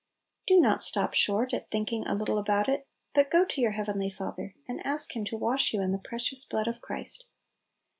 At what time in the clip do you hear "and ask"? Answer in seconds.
4.67-5.15